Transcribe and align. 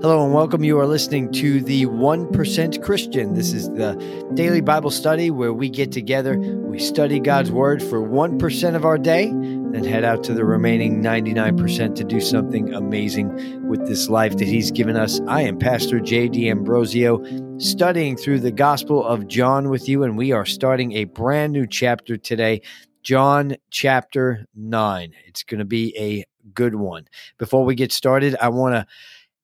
Hello 0.00 0.24
and 0.24 0.32
welcome. 0.32 0.62
You 0.62 0.78
are 0.78 0.86
listening 0.86 1.32
to 1.32 1.60
the 1.60 1.86
1% 1.86 2.82
Christian. 2.84 3.34
This 3.34 3.52
is 3.52 3.68
the 3.70 3.96
daily 4.34 4.60
Bible 4.60 4.92
study 4.92 5.28
where 5.28 5.52
we 5.52 5.68
get 5.68 5.90
together, 5.90 6.38
we 6.38 6.78
study 6.78 7.18
God's 7.18 7.50
Word 7.50 7.82
for 7.82 8.00
1% 8.00 8.76
of 8.76 8.84
our 8.84 8.96
day, 8.96 9.26
then 9.26 9.82
head 9.82 10.04
out 10.04 10.22
to 10.22 10.34
the 10.34 10.44
remaining 10.44 11.02
99% 11.02 11.96
to 11.96 12.04
do 12.04 12.20
something 12.20 12.72
amazing 12.72 13.68
with 13.68 13.88
this 13.88 14.08
life 14.08 14.36
that 14.36 14.46
He's 14.46 14.70
given 14.70 14.94
us. 14.94 15.20
I 15.26 15.42
am 15.42 15.58
Pastor 15.58 15.98
Jay 15.98 16.28
DiAmbrosio, 16.28 17.60
studying 17.60 18.16
through 18.16 18.38
the 18.38 18.52
Gospel 18.52 19.04
of 19.04 19.26
John 19.26 19.68
with 19.68 19.88
you, 19.88 20.04
and 20.04 20.16
we 20.16 20.30
are 20.30 20.46
starting 20.46 20.92
a 20.92 21.06
brand 21.06 21.52
new 21.52 21.66
chapter 21.66 22.16
today. 22.16 22.62
John 23.02 23.56
chapter 23.72 24.46
9. 24.54 25.12
It's 25.26 25.42
going 25.42 25.58
to 25.58 25.64
be 25.64 25.92
a 25.98 26.24
good 26.54 26.76
one. 26.76 27.08
Before 27.36 27.64
we 27.64 27.74
get 27.74 27.90
started, 27.90 28.36
I 28.40 28.50
want 28.50 28.76
to 28.76 28.86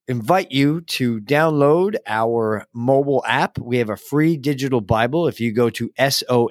invite 0.06 0.52
you 0.52 0.82
to 0.82 1.20
download 1.20 1.96
our 2.06 2.66
mobile 2.72 3.24
app. 3.26 3.58
We 3.58 3.78
have 3.78 3.90
a 3.90 3.96
free 3.96 4.36
digital 4.36 4.80
Bible. 4.80 5.26
If 5.26 5.40
you 5.40 5.52
go 5.52 5.70
to 5.70 5.90
soh.church, 5.98 6.46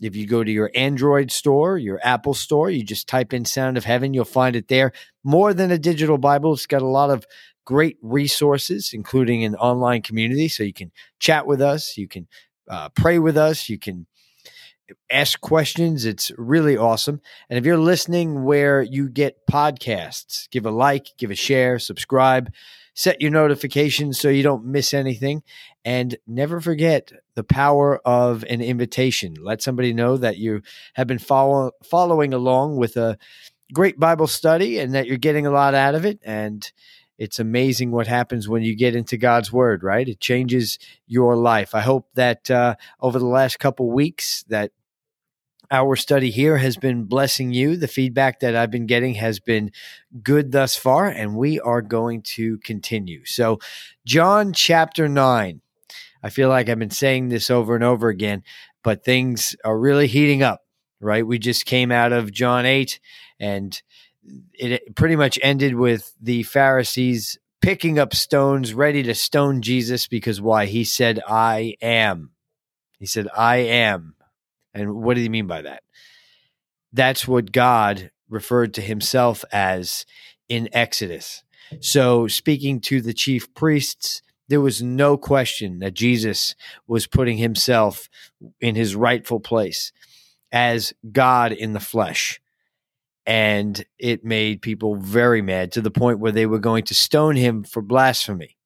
if 0.00 0.14
you 0.14 0.26
go 0.26 0.44
to 0.44 0.50
your 0.50 0.70
Android 0.74 1.30
store, 1.30 1.78
your 1.78 2.00
Apple 2.02 2.34
store, 2.34 2.68
you 2.70 2.82
just 2.82 3.08
type 3.08 3.32
in 3.32 3.44
Sound 3.44 3.76
of 3.76 3.84
Heaven, 3.84 4.12
you'll 4.12 4.24
find 4.24 4.56
it 4.56 4.68
there. 4.68 4.92
More 5.24 5.54
than 5.54 5.70
a 5.70 5.78
digital 5.78 6.18
Bible, 6.18 6.52
it's 6.52 6.66
got 6.66 6.82
a 6.82 6.86
lot 6.86 7.10
of 7.10 7.24
great 7.64 7.96
resources, 8.02 8.90
including 8.92 9.44
an 9.44 9.54
online 9.56 10.02
community. 10.02 10.48
So 10.48 10.62
you 10.64 10.72
can 10.72 10.92
chat 11.18 11.46
with 11.46 11.60
us, 11.60 11.96
you 11.96 12.08
can 12.08 12.28
uh, 12.68 12.90
pray 12.90 13.18
with 13.18 13.36
us, 13.36 13.68
you 13.68 13.78
can 13.78 14.06
ask 15.10 15.40
questions. 15.40 16.04
It's 16.04 16.30
really 16.36 16.76
awesome. 16.76 17.20
And 17.48 17.58
if 17.58 17.64
you're 17.64 17.78
listening 17.78 18.44
where 18.44 18.82
you 18.82 19.08
get 19.08 19.46
podcasts, 19.46 20.48
give 20.50 20.66
a 20.66 20.70
like, 20.70 21.08
give 21.18 21.30
a 21.30 21.34
share, 21.34 21.78
subscribe, 21.78 22.52
set 22.94 23.20
your 23.20 23.30
notifications 23.30 24.18
so 24.18 24.28
you 24.28 24.42
don't 24.42 24.64
miss 24.64 24.94
anything. 24.94 25.42
And 25.84 26.16
never 26.26 26.60
forget 26.60 27.12
the 27.34 27.44
power 27.44 28.00
of 28.04 28.44
an 28.44 28.60
invitation. 28.60 29.34
Let 29.40 29.62
somebody 29.62 29.92
know 29.92 30.16
that 30.16 30.38
you 30.38 30.62
have 30.94 31.06
been 31.06 31.18
follow, 31.18 31.72
following 31.84 32.34
along 32.34 32.76
with 32.76 32.96
a 32.96 33.18
great 33.72 33.98
Bible 33.98 34.26
study 34.26 34.78
and 34.78 34.94
that 34.94 35.06
you're 35.06 35.16
getting 35.16 35.46
a 35.46 35.50
lot 35.50 35.74
out 35.74 35.94
of 35.94 36.04
it. 36.04 36.20
And 36.24 36.70
it's 37.18 37.38
amazing 37.38 37.90
what 37.90 38.06
happens 38.06 38.48
when 38.48 38.62
you 38.62 38.76
get 38.76 38.94
into 38.94 39.16
God's 39.16 39.52
word, 39.52 39.82
right? 39.82 40.08
It 40.08 40.20
changes 40.20 40.78
your 41.06 41.36
life. 41.36 41.74
I 41.74 41.80
hope 41.80 42.08
that 42.14 42.50
uh, 42.50 42.76
over 43.00 43.18
the 43.18 43.26
last 43.26 43.58
couple 43.58 43.90
weeks 43.90 44.44
that 44.48 44.72
our 45.70 45.96
study 45.96 46.30
here 46.30 46.56
has 46.56 46.76
been 46.76 47.04
blessing 47.04 47.52
you. 47.52 47.76
The 47.76 47.88
feedback 47.88 48.40
that 48.40 48.56
I've 48.56 48.70
been 48.70 48.86
getting 48.86 49.14
has 49.14 49.40
been 49.40 49.72
good 50.22 50.52
thus 50.52 50.76
far, 50.76 51.06
and 51.06 51.36
we 51.36 51.60
are 51.60 51.82
going 51.82 52.22
to 52.22 52.58
continue. 52.58 53.24
So, 53.24 53.58
John 54.04 54.52
chapter 54.52 55.08
9. 55.08 55.60
I 56.22 56.30
feel 56.30 56.48
like 56.48 56.68
I've 56.68 56.78
been 56.78 56.90
saying 56.90 57.28
this 57.28 57.50
over 57.50 57.76
and 57.76 57.84
over 57.84 58.08
again, 58.08 58.42
but 58.82 59.04
things 59.04 59.54
are 59.64 59.78
really 59.78 60.08
heating 60.08 60.42
up, 60.42 60.64
right? 60.98 61.24
We 61.24 61.38
just 61.38 61.66
came 61.66 61.92
out 61.92 62.12
of 62.12 62.32
John 62.32 62.66
8, 62.66 62.98
and 63.38 63.80
it 64.54 64.96
pretty 64.96 65.14
much 65.14 65.38
ended 65.40 65.76
with 65.76 66.12
the 66.20 66.42
Pharisees 66.42 67.38
picking 67.60 67.98
up 67.98 68.12
stones, 68.12 68.74
ready 68.74 69.04
to 69.04 69.14
stone 69.14 69.62
Jesus 69.62 70.08
because 70.08 70.40
why? 70.40 70.66
He 70.66 70.82
said, 70.82 71.20
I 71.28 71.76
am. 71.80 72.30
He 72.98 73.06
said, 73.06 73.28
I 73.36 73.58
am. 73.58 74.15
And 74.76 74.94
what 74.94 75.14
did 75.14 75.22
he 75.22 75.30
mean 75.30 75.46
by 75.46 75.62
that? 75.62 75.82
That's 76.92 77.26
what 77.26 77.50
God 77.50 78.10
referred 78.28 78.74
to 78.74 78.82
himself 78.82 79.42
as 79.50 80.04
in 80.48 80.68
Exodus. 80.72 81.42
So, 81.80 82.28
speaking 82.28 82.80
to 82.82 83.00
the 83.00 83.14
chief 83.14 83.52
priests, 83.54 84.22
there 84.48 84.60
was 84.60 84.82
no 84.82 85.16
question 85.16 85.80
that 85.80 85.94
Jesus 85.94 86.54
was 86.86 87.06
putting 87.06 87.38
himself 87.38 88.08
in 88.60 88.76
his 88.76 88.94
rightful 88.94 89.40
place 89.40 89.92
as 90.52 90.92
God 91.10 91.52
in 91.52 91.72
the 91.72 91.80
flesh. 91.80 92.40
And 93.24 93.84
it 93.98 94.24
made 94.24 94.62
people 94.62 94.94
very 94.96 95.42
mad 95.42 95.72
to 95.72 95.80
the 95.80 95.90
point 95.90 96.20
where 96.20 96.30
they 96.30 96.46
were 96.46 96.60
going 96.60 96.84
to 96.84 96.94
stone 96.94 97.34
him 97.34 97.64
for 97.64 97.82
blasphemy. 97.82 98.56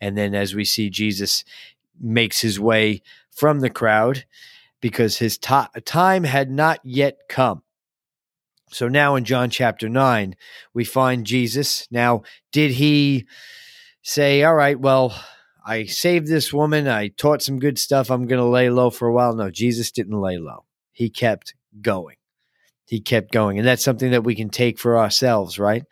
And 0.00 0.16
then, 0.16 0.34
as 0.34 0.54
we 0.54 0.64
see, 0.64 0.90
Jesus 0.90 1.44
makes 2.00 2.40
his 2.40 2.58
way 2.58 3.02
from 3.30 3.60
the 3.60 3.70
crowd 3.70 4.24
because 4.80 5.18
his 5.18 5.38
time 5.38 6.24
had 6.24 6.50
not 6.50 6.80
yet 6.84 7.16
come. 7.28 7.62
So 8.70 8.88
now 8.88 9.14
in 9.14 9.24
John 9.24 9.50
chapter 9.50 9.88
9, 9.88 10.34
we 10.74 10.84
find 10.84 11.24
Jesus. 11.24 11.86
Now, 11.90 12.22
did 12.52 12.72
he 12.72 13.26
say, 14.02 14.42
All 14.42 14.54
right, 14.54 14.78
well, 14.78 15.14
I 15.64 15.84
saved 15.84 16.28
this 16.28 16.52
woman. 16.52 16.88
I 16.88 17.08
taught 17.08 17.42
some 17.42 17.58
good 17.58 17.78
stuff. 17.78 18.10
I'm 18.10 18.26
going 18.26 18.40
to 18.40 18.48
lay 18.48 18.70
low 18.70 18.90
for 18.90 19.08
a 19.08 19.12
while. 19.12 19.34
No, 19.34 19.50
Jesus 19.50 19.90
didn't 19.90 20.20
lay 20.20 20.38
low. 20.38 20.64
He 20.92 21.10
kept 21.10 21.54
going. 21.80 22.16
He 22.86 23.00
kept 23.00 23.32
going. 23.32 23.58
And 23.58 23.66
that's 23.66 23.84
something 23.84 24.12
that 24.12 24.24
we 24.24 24.36
can 24.36 24.48
take 24.48 24.78
for 24.78 24.98
ourselves, 24.98 25.58
right? 25.58 25.82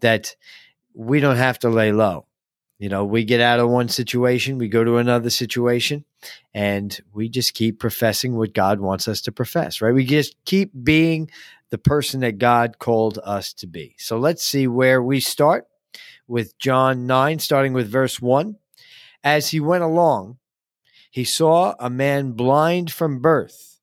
That 0.00 0.36
we 0.94 1.20
don't 1.20 1.36
have 1.36 1.58
to 1.60 1.68
lay 1.68 1.92
low. 1.92 2.26
You 2.84 2.90
know, 2.90 3.06
we 3.06 3.24
get 3.24 3.40
out 3.40 3.60
of 3.60 3.70
one 3.70 3.88
situation, 3.88 4.58
we 4.58 4.68
go 4.68 4.84
to 4.84 4.98
another 4.98 5.30
situation, 5.30 6.04
and 6.52 6.94
we 7.14 7.30
just 7.30 7.54
keep 7.54 7.78
professing 7.78 8.36
what 8.36 8.52
God 8.52 8.78
wants 8.78 9.08
us 9.08 9.22
to 9.22 9.32
profess, 9.32 9.80
right? 9.80 9.94
We 9.94 10.04
just 10.04 10.36
keep 10.44 10.70
being 10.84 11.30
the 11.70 11.78
person 11.78 12.20
that 12.20 12.36
God 12.36 12.78
called 12.78 13.18
us 13.24 13.54
to 13.54 13.66
be. 13.66 13.94
So 13.98 14.18
let's 14.18 14.44
see 14.44 14.68
where 14.68 15.02
we 15.02 15.20
start 15.20 15.66
with 16.28 16.58
John 16.58 17.06
9, 17.06 17.38
starting 17.38 17.72
with 17.72 17.90
verse 17.90 18.20
1. 18.20 18.56
As 19.22 19.48
he 19.48 19.60
went 19.60 19.82
along, 19.82 20.36
he 21.10 21.24
saw 21.24 21.74
a 21.80 21.88
man 21.88 22.32
blind 22.32 22.92
from 22.92 23.20
birth. 23.20 23.80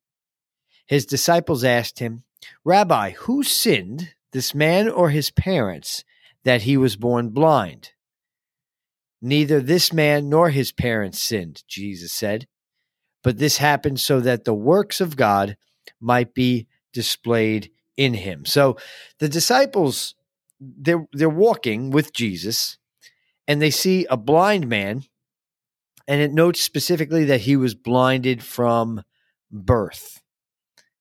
His 0.86 1.06
disciples 1.06 1.64
asked 1.64 1.98
him, 1.98 2.22
Rabbi, 2.64 3.10
who 3.10 3.42
sinned, 3.42 4.14
this 4.30 4.54
man 4.54 4.88
or 4.88 5.10
his 5.10 5.32
parents, 5.32 6.04
that 6.44 6.62
he 6.62 6.76
was 6.76 6.94
born 6.94 7.30
blind? 7.30 7.91
Neither 9.22 9.60
this 9.60 9.92
man 9.92 10.28
nor 10.28 10.50
his 10.50 10.72
parents 10.72 11.22
sinned, 11.22 11.62
Jesus 11.68 12.12
said, 12.12 12.48
but 13.22 13.38
this 13.38 13.58
happened 13.58 14.00
so 14.00 14.20
that 14.20 14.44
the 14.44 14.54
works 14.54 15.00
of 15.00 15.16
God 15.16 15.56
might 16.00 16.34
be 16.34 16.66
displayed 16.92 17.70
in 17.96 18.14
him. 18.14 18.44
So 18.44 18.76
the 19.20 19.28
disciples 19.28 20.14
they're 20.60 21.06
they're 21.12 21.28
walking 21.28 21.90
with 21.90 22.12
Jesus 22.12 22.78
and 23.48 23.60
they 23.60 23.70
see 23.70 24.06
a 24.06 24.16
blind 24.16 24.68
man 24.68 25.02
and 26.06 26.20
it 26.20 26.32
notes 26.32 26.60
specifically 26.60 27.24
that 27.24 27.42
he 27.42 27.56
was 27.56 27.74
blinded 27.74 28.42
from 28.42 29.02
birth. 29.50 30.22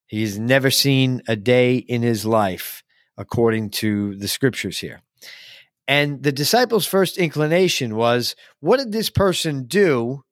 He's 0.08 0.38
never 0.38 0.72
seen 0.72 1.22
a 1.28 1.36
day 1.36 1.78
in 1.78 2.02
his 2.02 2.26
life 2.26 2.84
according 3.18 3.70
to 3.70 4.16
the 4.16 4.28
scriptures 4.28 4.80
here. 4.80 5.02
And 5.88 6.24
the 6.24 6.32
disciples' 6.32 6.86
first 6.86 7.18
inclination 7.18 7.96
was, 7.96 8.36
what 8.60 8.78
did 8.78 8.92
this 8.92 9.10
person 9.10 9.66
do? 9.66 10.24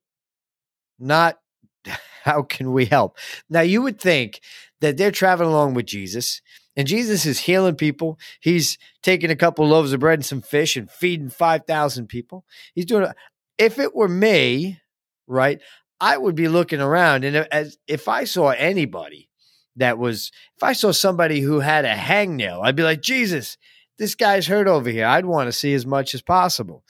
Not 0.97 1.37
how 2.23 2.43
can 2.43 2.71
we 2.71 2.85
help? 2.85 3.17
Now, 3.49 3.61
you 3.61 3.81
would 3.81 3.99
think 3.99 4.41
that 4.81 4.97
they're 4.97 5.11
traveling 5.11 5.49
along 5.49 5.73
with 5.73 5.85
Jesus 5.85 6.41
and 6.79 6.87
Jesus 6.87 7.25
is 7.25 7.39
healing 7.39 7.75
people. 7.75 8.17
He's 8.39 8.77
taking 9.03 9.29
a 9.31 9.35
couple 9.35 9.67
loaves 9.67 9.91
of 9.91 9.99
bread 9.99 10.19
and 10.19 10.25
some 10.25 10.41
fish 10.41 10.77
and 10.77 10.89
feeding 10.89 11.29
5,000 11.29 12.07
people. 12.07 12.45
He's 12.73 12.85
doing 12.85 13.03
it. 13.03 13.15
If 13.57 13.79
it 13.79 13.93
were 13.93 14.07
me, 14.07 14.79
right, 15.27 15.59
I 15.99 16.15
would 16.15 16.35
be 16.35 16.47
looking 16.47 16.79
around. 16.79 17.25
And 17.25 17.35
as 17.51 17.77
if 17.85 18.07
I 18.07 18.23
saw 18.23 18.51
anybody 18.51 19.27
that 19.75 19.97
was, 19.97 20.31
if 20.55 20.63
I 20.63 20.71
saw 20.71 20.93
somebody 20.93 21.41
who 21.41 21.59
had 21.59 21.83
a 21.83 21.95
hangnail, 21.95 22.63
I'd 22.63 22.77
be 22.77 22.83
like, 22.83 23.01
Jesus, 23.01 23.57
this 23.99 24.15
guy's 24.15 24.47
hurt 24.47 24.67
over 24.67 24.89
here. 24.89 25.05
I'd 25.05 25.25
want 25.25 25.47
to 25.47 25.51
see 25.51 25.73
as 25.75 25.85
much 25.85 26.15
as 26.15 26.21
possible. 26.21 26.83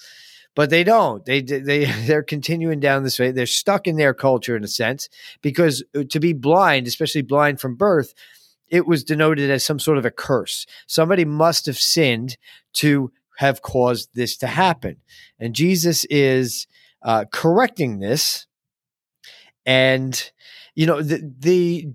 But 0.56 0.70
they 0.70 0.84
don't. 0.84 1.26
They 1.26 1.42
they 1.42 1.86
they're 2.06 2.24
continuing 2.24 2.80
down 2.80 3.04
this 3.04 3.20
way. 3.20 3.32
They're 3.32 3.46
stuck 3.46 3.88
in 3.88 3.98
their 3.98 4.14
culture 4.14 4.56
in 4.56 4.64
a 4.64 4.68
sense 4.68 5.10
because 5.42 5.84
uh, 5.96 6.04
to 6.10 6.20
be 6.20 6.34
blind, 6.34 6.88
especially 6.88 7.24
blind 7.24 7.60
from 7.60 7.76
birth, 7.76 8.14
it 8.70 8.88
was 8.88 9.04
denoted 9.04 9.50
as 9.50 9.66
some 9.66 9.80
sort 9.80 9.98
of 9.98 10.06
a 10.06 10.12
curse. 10.12 10.66
Somebody 10.88 11.26
must 11.26 11.66
have 11.66 11.78
sinned 11.78 12.38
to 12.74 13.12
have 13.38 13.62
caused 13.62 14.10
this 14.14 14.38
to 14.38 14.48
happen. 14.48 14.98
And 15.40 15.56
Jesus 15.56 16.06
is 16.10 16.68
uh, 17.02 17.26
correcting 17.32 18.00
this. 18.00 18.48
And, 19.66 20.32
you 20.76 20.86
know, 20.86 21.02
the, 21.02 21.34
the 21.40 21.88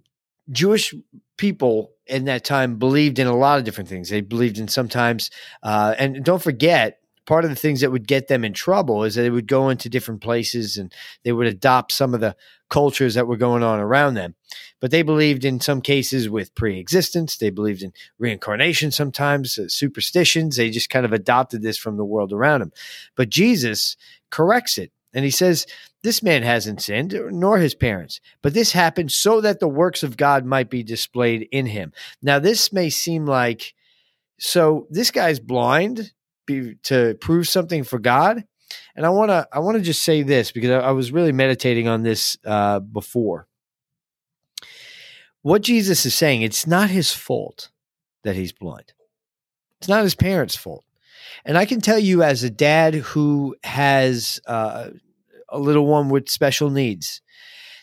Jewish 0.50 0.94
people 1.36 1.92
in 2.06 2.24
that 2.26 2.44
time 2.44 2.76
believed 2.76 3.18
in 3.18 3.26
a 3.26 3.36
lot 3.36 3.58
of 3.58 3.64
different 3.64 3.88
things. 3.88 4.08
They 4.08 4.20
believed 4.20 4.58
in 4.58 4.68
sometimes, 4.68 5.30
uh, 5.62 5.94
and 5.98 6.24
don't 6.24 6.42
forget, 6.42 7.00
part 7.26 7.44
of 7.44 7.50
the 7.50 7.56
things 7.56 7.80
that 7.80 7.90
would 7.90 8.06
get 8.06 8.28
them 8.28 8.44
in 8.44 8.52
trouble 8.52 9.04
is 9.04 9.14
that 9.14 9.22
they 9.22 9.30
would 9.30 9.46
go 9.46 9.70
into 9.70 9.88
different 9.88 10.20
places 10.20 10.76
and 10.76 10.92
they 11.22 11.32
would 11.32 11.46
adopt 11.46 11.92
some 11.92 12.14
of 12.14 12.20
the 12.20 12.36
cultures 12.68 13.14
that 13.14 13.26
were 13.26 13.36
going 13.36 13.62
on 13.62 13.80
around 13.80 14.14
them. 14.14 14.34
But 14.80 14.90
they 14.90 15.02
believed 15.02 15.44
in 15.44 15.60
some 15.60 15.80
cases 15.80 16.28
with 16.28 16.54
pre 16.54 16.78
existence, 16.78 17.36
they 17.36 17.50
believed 17.50 17.82
in 17.82 17.92
reincarnation 18.18 18.90
sometimes, 18.90 19.58
uh, 19.58 19.68
superstitions. 19.68 20.56
They 20.56 20.70
just 20.70 20.90
kind 20.90 21.06
of 21.06 21.12
adopted 21.12 21.62
this 21.62 21.78
from 21.78 21.96
the 21.96 22.04
world 22.04 22.32
around 22.32 22.60
them. 22.60 22.72
But 23.16 23.30
Jesus 23.30 23.96
corrects 24.30 24.76
it 24.76 24.92
and 25.14 25.24
he 25.24 25.30
says, 25.30 25.66
This 26.02 26.22
man 26.22 26.42
hasn't 26.42 26.82
sinned, 26.82 27.18
nor 27.30 27.58
his 27.58 27.74
parents, 27.74 28.20
but 28.42 28.52
this 28.52 28.72
happened 28.72 29.12
so 29.12 29.40
that 29.40 29.60
the 29.60 29.68
works 29.68 30.02
of 30.02 30.16
God 30.16 30.44
might 30.44 30.68
be 30.68 30.82
displayed 30.82 31.48
in 31.52 31.66
him. 31.66 31.92
Now, 32.20 32.38
this 32.38 32.72
may 32.72 32.90
seem 32.90 33.24
like, 33.24 33.74
so 34.38 34.86
this 34.90 35.10
guy's 35.10 35.40
blind 35.40 36.12
be, 36.46 36.74
to 36.84 37.16
prove 37.20 37.48
something 37.48 37.84
for 37.84 37.98
God. 37.98 38.44
And 38.96 39.06
I 39.06 39.10
want 39.10 39.30
to 39.30 39.46
I 39.52 39.60
want 39.60 39.76
to 39.76 39.82
just 39.82 40.02
say 40.02 40.22
this 40.22 40.50
because 40.50 40.70
I, 40.70 40.88
I, 40.88 40.90
was 40.90 41.12
really 41.12 41.32
meditating 41.32 41.86
on 41.86 42.02
this 42.02 42.36
uh, 42.44 42.80
before. 42.80 43.46
What 45.42 45.62
Jesus 45.62 46.04
is 46.06 46.14
saying, 46.14 46.42
it's 46.42 46.66
not 46.66 46.90
his 46.90 47.12
fault 47.12 47.70
that 48.24 48.34
he's 48.34 48.52
blind. 48.52 48.92
It's 49.78 49.88
not 49.88 50.02
his 50.02 50.14
parents' 50.14 50.56
fault. 50.56 50.84
And 51.44 51.58
I 51.58 51.66
can 51.66 51.80
tell 51.80 51.98
you, 51.98 52.22
as 52.22 52.42
a 52.42 52.50
dad 52.50 52.94
who 52.94 53.56
has 53.64 54.40
uh, 54.46 54.90
a 55.48 55.58
little 55.58 55.86
one 55.86 56.08
with 56.08 56.28
special 56.28 56.70
needs, 56.70 57.20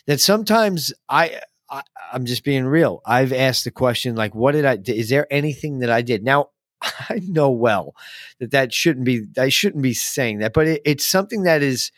that 0.07 0.19
sometimes 0.19 0.93
I, 1.09 1.41
I 1.69 1.83
I'm 2.11 2.25
just 2.25 2.43
being 2.43 2.65
real. 2.65 3.01
I've 3.05 3.33
asked 3.33 3.63
the 3.63 3.71
question 3.71 4.15
like, 4.15 4.35
"What 4.35 4.53
did 4.53 4.65
I? 4.65 4.77
Is 4.85 5.09
there 5.09 5.27
anything 5.31 5.79
that 5.79 5.89
I 5.89 6.01
did?" 6.01 6.23
Now 6.23 6.49
I 6.81 7.21
know 7.27 7.51
well 7.51 7.95
that 8.39 8.51
that 8.51 8.73
shouldn't 8.73 9.05
be. 9.05 9.25
I 9.37 9.49
shouldn't 9.49 9.83
be 9.83 9.93
saying 9.93 10.39
that, 10.39 10.53
but 10.53 10.67
it, 10.67 10.81
it's 10.85 11.05
something 11.05 11.43
that 11.43 11.61
is 11.61 11.91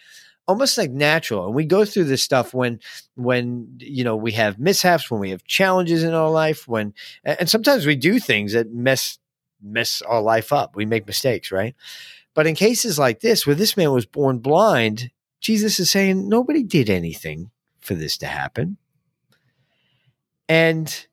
almost 0.47 0.77
like 0.77 0.91
natural 0.91 1.45
and 1.45 1.55
we 1.55 1.65
go 1.65 1.85
through 1.85 2.03
this 2.03 2.21
stuff 2.21 2.53
when 2.53 2.79
when 3.15 3.67
you 3.79 4.03
know 4.03 4.15
we 4.15 4.33
have 4.33 4.59
mishaps 4.59 5.09
when 5.09 5.21
we 5.21 5.29
have 5.29 5.43
challenges 5.45 6.03
in 6.03 6.13
our 6.13 6.29
life 6.29 6.67
when 6.67 6.93
and 7.23 7.49
sometimes 7.49 7.85
we 7.85 7.95
do 7.95 8.19
things 8.19 8.51
that 8.51 8.69
mess 8.73 9.19
mess 9.63 10.01
our 10.03 10.21
life 10.21 10.51
up 10.51 10.75
we 10.75 10.85
make 10.85 11.07
mistakes 11.07 11.51
right 11.51 11.75
but 12.33 12.47
in 12.47 12.55
cases 12.55 12.99
like 12.99 13.21
this 13.21 13.47
where 13.47 13.55
this 13.55 13.77
man 13.77 13.91
was 13.91 14.05
born 14.05 14.39
blind 14.39 15.09
jesus 15.39 15.79
is 15.79 15.89
saying 15.89 16.27
nobody 16.27 16.63
did 16.63 16.89
anything 16.89 17.49
for 17.79 17.95
this 17.95 18.17
to 18.17 18.27
happen 18.27 18.77
and 20.49 21.07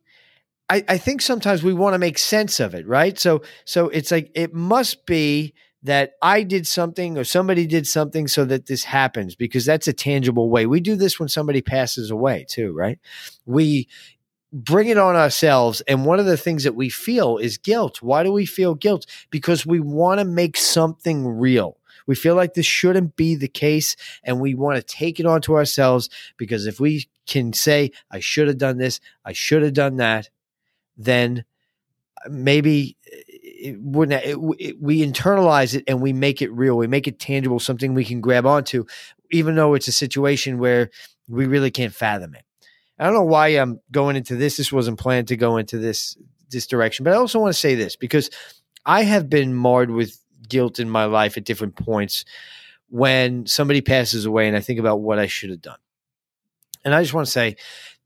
I, 0.69 0.85
I 0.88 0.99
think 0.99 1.20
sometimes 1.20 1.62
we 1.62 1.75
want 1.75 1.94
to 1.94 1.99
make 1.99 2.17
sense 2.17 2.61
of 2.61 2.75
it, 2.75 2.87
right? 2.87 3.19
So 3.19 3.43
so 3.64 3.88
it's 3.88 4.11
like 4.11 4.31
it 4.35 4.55
must 4.55 5.05
be 5.05 5.53
that 5.82 6.12
I 6.23 6.43
did 6.43 6.67
something 6.67 7.19
or 7.19 7.25
somebody 7.25 7.67
did 7.67 7.87
something 7.87 8.29
so 8.29 8.44
that 8.44 8.67
this 8.67 8.85
happens 8.85 9.35
because 9.35 9.64
that's 9.64 9.88
a 9.88 9.93
tangible 9.93 10.50
way. 10.50 10.67
We 10.67 10.81
do 10.81 10.94
this 10.94 11.19
when 11.19 11.29
somebody 11.29 11.62
passes 11.62 12.11
away 12.11 12.46
too, 12.49 12.73
right? 12.73 12.99
We 13.46 13.88
bring 14.52 14.88
it 14.88 14.99
on 14.99 15.17
ourselves. 15.17 15.81
And 15.82 16.05
one 16.05 16.19
of 16.19 16.26
the 16.26 16.37
things 16.37 16.64
that 16.64 16.75
we 16.75 16.88
feel 16.88 17.38
is 17.38 17.58
guilt. 17.58 18.02
Why 18.02 18.23
do 18.23 18.32
we 18.32 18.47
feel 18.47 18.75
guilt? 18.75 19.06
Because 19.31 19.64
we 19.64 19.81
want 19.81 20.19
to 20.19 20.25
make 20.25 20.56
something 20.56 21.26
real. 21.26 21.76
We 22.06 22.14
feel 22.14 22.35
like 22.35 22.55
this 22.55 22.67
shouldn't 22.67 23.14
be 23.14 23.37
the 23.37 23.49
case, 23.49 23.94
and 24.25 24.41
we 24.41 24.55
want 24.55 24.76
to 24.76 24.82
take 24.82 25.20
it 25.20 25.26
onto 25.26 25.55
ourselves 25.55 26.08
because 26.37 26.67
if 26.67 26.81
we 26.81 27.08
can 27.26 27.52
say, 27.52 27.93
I 28.11 28.19
should 28.19 28.49
have 28.49 28.58
done 28.58 28.79
this, 28.79 29.00
I 29.25 29.32
should 29.32 29.62
have 29.62 29.75
done 29.75 29.97
that, 29.97 30.29
then 30.96 31.44
uh, 32.25 32.29
maybe 32.31 32.96
uh, 33.06 33.17
it 33.29 33.81
wouldn't 33.81 34.25
it, 34.25 34.37
it, 34.58 34.81
we 34.81 35.06
internalize 35.06 35.75
it 35.75 35.85
and 35.87 36.00
we 36.00 36.12
make 36.12 36.43
it 36.43 36.50
real 36.53 36.76
we 36.76 36.87
make 36.87 37.06
it 37.06 37.19
tangible 37.19 37.61
something 37.61 37.93
we 37.93 38.05
can 38.05 38.20
grab 38.20 38.46
onto 38.46 38.85
even 39.31 39.55
though 39.55 39.75
it's 39.75 39.87
a 39.87 39.93
situation 39.93 40.58
where 40.58 40.91
we 41.29 41.46
really 41.46 41.70
can't 41.70 41.94
fathom 41.94 42.35
it 42.35 42.44
i 43.00 43.05
don't 43.05 43.14
know 43.14 43.23
why 43.23 43.49
i'm 43.49 43.81
going 43.91 44.17
into 44.17 44.37
this 44.37 44.56
this 44.56 44.73
wasn't 44.73 44.99
planned 44.99 45.29
to 45.29 45.37
go 45.37 45.56
into 45.56 45.79
this 45.79 46.17
this 46.50 46.67
direction 46.67 47.05
but 47.05 47.12
i 47.12 47.17
also 47.17 47.41
want 47.41 47.52
to 47.52 47.58
say 47.58 47.75
this 47.75 47.97
because 47.97 48.31
i 48.87 49.02
have 49.02 49.29
been 49.29 49.55
marred 49.55 49.91
with 49.91 50.17
guilt 50.49 50.79
in 50.79 50.88
my 50.88 51.05
life 51.05 51.37
at 51.37 51.44
different 51.44 51.76
points 51.76 52.25
when 52.88 53.47
somebody 53.47 53.81
passes 53.81 54.25
away 54.25 54.47
and 54.47 54.56
i 54.56 54.61
think 54.61 54.79
about 54.79 55.00
what 55.00 55.19
i 55.19 55.26
should 55.26 55.50
have 55.50 55.62
done 55.62 55.79
and 56.85 56.94
i 56.94 57.02
just 57.02 57.14
want 57.14 57.26
to 57.26 57.32
say 57.32 57.56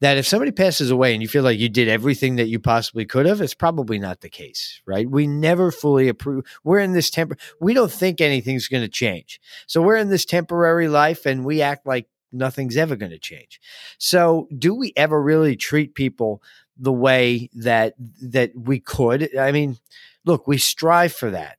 that 0.00 0.18
if 0.18 0.26
somebody 0.26 0.50
passes 0.50 0.90
away 0.90 1.14
and 1.14 1.22
you 1.22 1.28
feel 1.28 1.42
like 1.42 1.58
you 1.58 1.70
did 1.70 1.88
everything 1.88 2.36
that 2.36 2.48
you 2.48 2.58
possibly 2.58 3.06
could 3.06 3.24
have, 3.24 3.40
it's 3.40 3.54
probably 3.54 3.98
not 3.98 4.20
the 4.20 4.28
case, 4.28 4.82
right? 4.86 5.08
We 5.08 5.26
never 5.26 5.70
fully 5.70 6.08
approve. 6.08 6.44
We're 6.62 6.80
in 6.80 6.92
this 6.92 7.08
temper. 7.08 7.38
We 7.58 7.72
don't 7.72 7.90
think 7.90 8.20
anything's 8.20 8.68
going 8.68 8.82
to 8.82 8.88
change. 8.88 9.40
So 9.66 9.80
we're 9.80 9.96
in 9.96 10.10
this 10.10 10.26
temporary 10.26 10.88
life 10.88 11.24
and 11.24 11.42
we 11.42 11.62
act 11.62 11.86
like 11.86 12.06
nothing's 12.34 12.76
ever 12.76 12.96
going 12.96 13.12
to 13.12 13.18
change. 13.18 13.60
So 13.98 14.48
do 14.56 14.74
we 14.74 14.92
ever 14.96 15.20
really 15.20 15.56
treat 15.56 15.94
people 15.94 16.42
the 16.76 16.92
way 16.92 17.50
that 17.54 17.94
that 18.22 18.52
we 18.54 18.80
could? 18.80 19.36
I 19.36 19.52
mean, 19.52 19.78
look, 20.24 20.46
we 20.46 20.58
strive 20.58 21.12
for 21.12 21.30
that. 21.30 21.58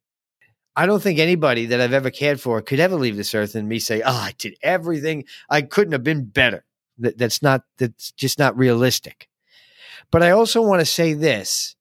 I 0.76 0.86
don't 0.86 1.02
think 1.02 1.20
anybody 1.20 1.68
that 1.68 1.80
I've 1.80 1.94
ever 1.94 2.10
cared 2.10 2.42
for 2.42 2.62
could 2.62 2.82
ever 2.82 2.96
leave 2.96 3.16
this 3.16 3.34
earth 3.34 3.56
and 3.56 3.70
me 3.70 3.80
say, 3.80 4.02
"Oh, 4.02 4.12
I 4.12 4.34
did 4.38 4.58
everything. 4.62 5.26
I 5.50 5.62
couldn't 5.62 5.94
have 5.94 6.04
been 6.04 6.26
better." 6.26 6.66
That, 7.00 7.18
that's 7.18 7.42
not 7.42 7.64
that's 7.78 8.12
just 8.12 8.40
not 8.40 8.58
realistic. 8.58 9.30
But 10.12 10.24
I 10.24 10.32
also 10.32 10.62
want 10.62 10.82
to 10.82 10.86
say 10.86 11.14
this. 11.14 11.76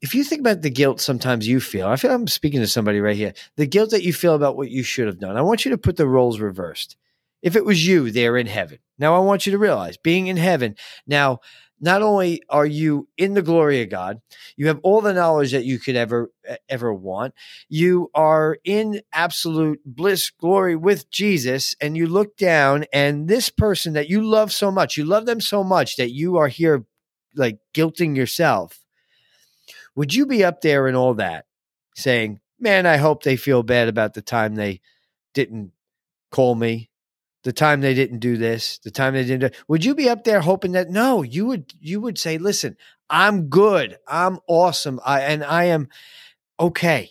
If 0.00 0.14
you 0.14 0.22
think 0.22 0.40
about 0.40 0.62
the 0.62 0.70
guilt 0.70 1.00
sometimes 1.00 1.48
you 1.48 1.60
feel, 1.60 1.86
I 1.86 1.96
feel 1.96 2.12
I'm 2.12 2.26
speaking 2.26 2.60
to 2.60 2.66
somebody 2.66 3.00
right 3.00 3.16
here. 3.16 3.32
The 3.56 3.66
guilt 3.66 3.90
that 3.90 4.02
you 4.02 4.12
feel 4.12 4.34
about 4.34 4.56
what 4.56 4.70
you 4.70 4.82
should 4.82 5.06
have 5.06 5.18
done. 5.18 5.36
I 5.36 5.42
want 5.42 5.64
you 5.64 5.70
to 5.70 5.78
put 5.78 5.96
the 5.96 6.06
roles 6.06 6.40
reversed. 6.40 6.96
If 7.44 7.56
it 7.56 7.66
was 7.66 7.86
you 7.86 8.10
there 8.10 8.38
in 8.38 8.46
heaven. 8.46 8.78
Now 8.98 9.14
I 9.14 9.18
want 9.18 9.44
you 9.44 9.52
to 9.52 9.58
realize 9.58 9.98
being 9.98 10.28
in 10.28 10.38
heaven. 10.38 10.76
Now 11.06 11.40
not 11.78 12.00
only 12.00 12.40
are 12.48 12.64
you 12.64 13.06
in 13.18 13.34
the 13.34 13.42
glory 13.42 13.82
of 13.82 13.90
God, 13.90 14.22
you 14.56 14.68
have 14.68 14.80
all 14.82 15.02
the 15.02 15.12
knowledge 15.12 15.52
that 15.52 15.66
you 15.66 15.78
could 15.78 15.94
ever 15.94 16.30
ever 16.70 16.94
want. 16.94 17.34
You 17.68 18.10
are 18.14 18.56
in 18.64 19.02
absolute 19.12 19.80
bliss, 19.84 20.30
glory 20.30 20.74
with 20.74 21.10
Jesus, 21.10 21.76
and 21.82 21.98
you 21.98 22.06
look 22.06 22.38
down, 22.38 22.86
and 22.94 23.28
this 23.28 23.50
person 23.50 23.92
that 23.92 24.08
you 24.08 24.22
love 24.22 24.50
so 24.50 24.70
much, 24.70 24.96
you 24.96 25.04
love 25.04 25.26
them 25.26 25.42
so 25.42 25.62
much 25.62 25.96
that 25.96 26.12
you 26.12 26.38
are 26.38 26.48
here, 26.48 26.86
like 27.34 27.58
guilting 27.74 28.16
yourself. 28.16 28.80
Would 29.94 30.14
you 30.14 30.24
be 30.24 30.42
up 30.42 30.62
there 30.62 30.86
and 30.86 30.96
all 30.96 31.12
that, 31.14 31.44
saying, 31.94 32.40
"Man, 32.58 32.86
I 32.86 32.96
hope 32.96 33.22
they 33.22 33.36
feel 33.36 33.62
bad 33.62 33.88
about 33.88 34.14
the 34.14 34.22
time 34.22 34.54
they 34.54 34.80
didn't 35.34 35.72
call 36.30 36.54
me 36.54 36.88
the 37.44 37.52
time 37.52 37.80
they 37.82 37.94
didn't 37.94 38.18
do 38.18 38.36
this, 38.36 38.78
the 38.78 38.90
time 38.90 39.14
they 39.14 39.24
didn't 39.24 39.52
do, 39.52 39.58
would 39.68 39.84
you 39.84 39.94
be 39.94 40.08
up 40.08 40.24
there 40.24 40.40
hoping 40.40 40.72
that 40.72 40.90
no, 40.90 41.22
you 41.22 41.46
would 41.46 41.72
you 41.78 42.00
would 42.00 42.18
say, 42.18 42.38
listen, 42.38 42.76
I'm 43.08 43.48
good. 43.48 43.98
I'm 44.08 44.38
awesome. 44.48 44.98
I 45.04 45.20
and 45.20 45.44
I 45.44 45.64
am 45.64 45.88
okay. 46.58 47.10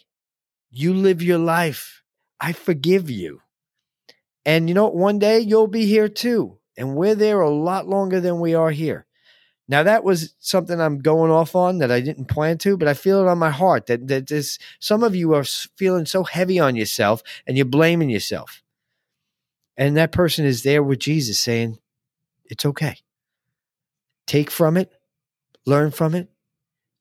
You 0.72 0.94
live 0.94 1.22
your 1.22 1.38
life. 1.38 2.04
I 2.42 2.52
forgive 2.52 3.10
you. 3.10 3.42
And 4.46 4.68
you 4.68 4.76
know, 4.76 4.88
one 4.90 5.20
day 5.20 5.40
you'll 5.40 5.68
be 5.68 5.86
here 5.86 6.10
too. 6.10 6.58
And 6.76 6.96
we're 6.96 7.16
there 7.16 7.40
a 7.42 7.52
lot 7.52 7.88
longer 7.88 8.20
than 8.20 8.40
we 8.40 8.56
are 8.56 8.72
here. 8.72 9.06
Now 9.68 9.84
that 9.84 10.04
was 10.04 10.34
something 10.40 10.82
I'm 10.82 10.98
going 10.98 11.32
off 11.32 11.56
on 11.56 11.78
that 11.78 11.92
I 11.92 12.02
didn't 12.02 12.26
plan 12.26 12.58
to, 12.60 12.76
but 12.76 12.88
I 12.88 12.96
feel 12.96 13.22
it 13.22 13.28
on 13.30 13.38
my 13.38 13.52
heart 13.52 13.86
that 13.86 14.08
that 14.08 14.28
this 14.28 14.58
some 14.80 15.04
of 15.04 15.16
you 15.16 15.36
are 15.36 15.44
feeling 15.44 16.08
so 16.08 16.24
heavy 16.24 16.60
on 16.60 16.76
yourself 16.76 17.22
and 17.46 17.56
you're 17.56 17.66
blaming 17.68 18.10
yourself. 18.10 18.63
And 19.78 19.98
that 19.98 20.12
person 20.12 20.46
is 20.46 20.64
there 20.64 20.84
with 20.84 21.00
Jesus 21.00 21.40
saying, 21.40 21.80
It's 22.46 22.66
okay. 22.66 22.98
Take 24.28 24.52
from 24.52 24.78
it, 24.78 24.92
learn 25.66 25.92
from 25.92 26.16
it, 26.16 26.30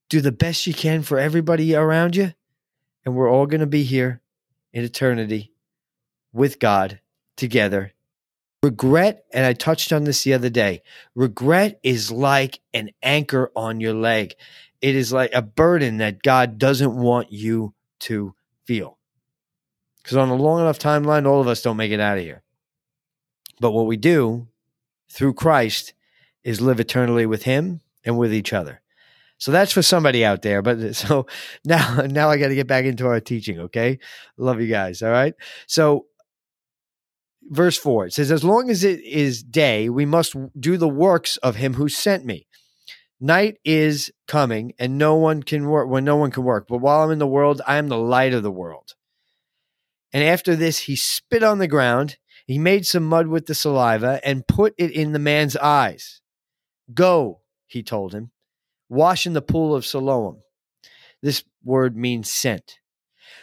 do 0.08 0.20
the 0.20 0.32
best 0.32 0.66
you 0.66 0.74
can 0.74 1.02
for 1.02 1.18
everybody 1.18 1.74
around 1.74 2.16
you. 2.16 2.34
And 3.04 3.14
we're 3.14 3.30
all 3.30 3.46
going 3.46 3.60
to 3.60 3.66
be 3.66 3.82
here 3.82 4.20
in 4.72 4.84
eternity 4.84 5.52
with 6.32 6.58
God 6.58 7.00
together. 7.36 7.92
Regret, 8.62 9.24
and 9.32 9.44
I 9.44 9.54
touched 9.54 9.92
on 9.92 10.04
this 10.04 10.22
the 10.22 10.34
other 10.34 10.50
day, 10.50 10.82
regret 11.14 11.80
is 11.82 12.12
like 12.12 12.60
an 12.72 12.90
anchor 13.02 13.50
on 13.56 13.80
your 13.80 13.94
leg. 13.94 14.34
It 14.80 14.94
is 14.94 15.12
like 15.12 15.32
a 15.32 15.42
burden 15.42 15.98
that 15.98 16.22
God 16.22 16.58
doesn't 16.58 16.94
want 16.94 17.32
you 17.32 17.74
to 18.00 18.34
feel. 18.64 18.98
Because 20.02 20.16
on 20.16 20.28
a 20.28 20.34
long 20.34 20.60
enough 20.60 20.78
timeline, 20.78 21.26
all 21.26 21.40
of 21.40 21.48
us 21.48 21.62
don't 21.62 21.76
make 21.76 21.92
it 21.92 22.00
out 22.00 22.18
of 22.18 22.24
here. 22.24 22.41
But 23.62 23.70
what 23.70 23.86
we 23.86 23.96
do 23.96 24.48
through 25.08 25.34
Christ 25.34 25.94
is 26.42 26.60
live 26.60 26.80
eternally 26.80 27.26
with 27.26 27.44
Him 27.44 27.80
and 28.04 28.18
with 28.18 28.34
each 28.34 28.52
other. 28.52 28.82
So 29.38 29.52
that's 29.52 29.72
for 29.72 29.82
somebody 29.82 30.24
out 30.24 30.42
there. 30.42 30.62
But 30.62 30.96
so 30.96 31.26
now, 31.64 32.02
now 32.08 32.28
I 32.28 32.38
got 32.38 32.48
to 32.48 32.56
get 32.56 32.66
back 32.66 32.84
into 32.84 33.06
our 33.06 33.20
teaching. 33.20 33.60
Okay. 33.60 34.00
Love 34.36 34.60
you 34.60 34.66
guys. 34.66 35.00
All 35.00 35.10
right. 35.10 35.34
So 35.66 36.06
verse 37.44 37.78
four, 37.78 38.06
it 38.06 38.12
says, 38.12 38.32
as 38.32 38.42
long 38.42 38.68
as 38.68 38.82
it 38.82 39.00
is 39.04 39.44
day, 39.44 39.88
we 39.88 40.06
must 40.06 40.34
do 40.58 40.76
the 40.76 40.88
works 40.88 41.36
of 41.38 41.56
him 41.56 41.74
who 41.74 41.88
sent 41.88 42.24
me. 42.24 42.46
Night 43.20 43.58
is 43.64 44.10
coming 44.26 44.72
and 44.78 44.98
no 44.98 45.14
one 45.14 45.44
can 45.44 45.66
work 45.66 45.88
when 45.88 46.04
no 46.04 46.16
one 46.16 46.32
can 46.32 46.42
work. 46.42 46.66
But 46.68 46.78
while 46.78 47.04
I'm 47.04 47.12
in 47.12 47.20
the 47.20 47.26
world, 47.28 47.62
I 47.64 47.76
am 47.76 47.88
the 47.88 47.96
light 47.96 48.34
of 48.34 48.42
the 48.42 48.50
world. 48.50 48.94
And 50.12 50.24
after 50.24 50.56
this, 50.56 50.80
he 50.80 50.96
spit 50.96 51.44
on 51.44 51.58
the 51.58 51.68
ground. 51.68 52.16
He 52.52 52.58
made 52.58 52.84
some 52.84 53.04
mud 53.04 53.28
with 53.28 53.46
the 53.46 53.54
saliva 53.54 54.20
and 54.22 54.46
put 54.46 54.74
it 54.76 54.90
in 54.90 55.12
the 55.12 55.18
man's 55.18 55.56
eyes. 55.56 56.20
Go, 56.92 57.40
he 57.66 57.82
told 57.82 58.14
him, 58.14 58.30
wash 58.90 59.26
in 59.26 59.32
the 59.32 59.40
pool 59.40 59.74
of 59.74 59.86
Siloam. 59.86 60.42
This 61.22 61.44
word 61.64 61.96
means 61.96 62.30
sent. 62.30 62.78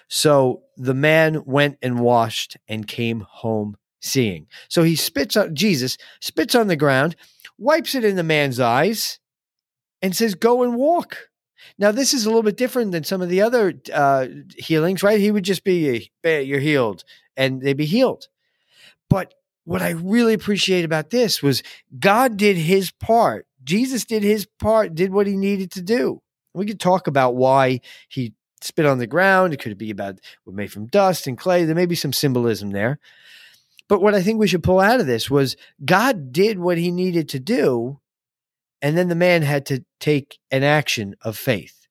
So 0.10 0.62
the 0.78 0.94
man 0.94 1.44
went 1.46 1.80
and 1.82 2.00
washed 2.00 2.58
and 2.68 2.88
came 2.88 3.22
home 3.22 3.78
seeing. 4.00 4.46
So 4.68 4.84
he 4.84 4.96
spits 4.96 5.36
on 5.36 5.56
Jesus, 5.56 5.98
spits 6.22 6.54
on 6.54 6.68
the 6.68 6.76
ground, 6.76 7.16
wipes 7.58 7.96
it 7.96 8.06
in 8.06 8.16
the 8.16 8.22
man's 8.22 8.60
eyes, 8.60 9.18
and 10.04 10.16
says, 10.16 10.36
Go 10.36 10.62
and 10.62 10.76
walk. 10.76 11.30
Now, 11.80 11.92
this 11.92 12.14
is 12.14 12.26
a 12.26 12.30
little 12.30 12.44
bit 12.44 12.58
different 12.58 12.92
than 12.92 13.04
some 13.04 13.24
of 13.24 13.30
the 13.30 13.42
other 13.42 13.74
uh, 13.92 14.28
healings, 14.56 15.02
right? 15.02 15.20
He 15.20 15.32
would 15.32 15.46
just 15.46 15.64
be, 15.64 16.12
You're 16.24 16.60
healed, 16.60 17.04
and 17.36 17.60
they'd 17.60 17.74
be 17.74 17.86
healed. 17.86 18.28
But 19.10 19.34
what 19.66 19.82
I 19.82 19.92
really 19.92 20.34
appreciate 20.34 20.86
about 20.86 21.10
this 21.10 21.44
was 21.44 21.64
God 22.00 22.38
did 22.38 22.58
his 22.58 22.92
part. 22.92 23.46
Jesus 23.64 24.06
did 24.06 24.24
his 24.24 24.48
part, 24.60 24.96
did 24.96 25.12
what 25.12 25.28
he 25.28 25.36
needed 25.36 25.72
to 25.72 25.82
do. 25.82 26.22
We 26.54 26.66
could 26.66 26.80
talk 26.80 27.08
about 27.08 27.36
why 27.36 27.82
he 28.08 28.34
spit 28.62 28.86
on 28.86 28.98
the 28.98 29.08
ground. 29.08 29.54
It 29.54 29.62
could 29.62 29.78
be 29.78 29.92
about 29.92 30.20
we're 30.46 30.54
made 30.54 30.72
from 30.72 30.88
dust 30.88 31.28
and 31.28 31.38
clay. 31.38 31.66
There 31.66 31.76
may 31.76 31.86
be 31.86 31.96
some 31.96 32.14
symbolism 32.14 32.72
there. 32.72 33.00
But 33.88 34.02
what 34.02 34.14
I 34.14 34.22
think 34.22 34.40
we 34.40 34.48
should 34.48 34.64
pull 34.64 34.80
out 34.80 35.00
of 35.00 35.08
this 35.08 35.30
was 35.30 35.56
God 35.84 36.32
did 36.32 36.60
what 36.60 36.78
he 36.78 36.92
needed 36.92 37.30
to 37.30 37.40
do, 37.40 38.00
and 38.82 38.98
then 38.98 39.10
the 39.10 39.16
man 39.16 39.42
had 39.42 39.66
to 39.68 39.84
take 40.00 40.40
an 40.52 40.64
action 40.64 41.16
of 41.22 41.38
faith. 41.38 41.88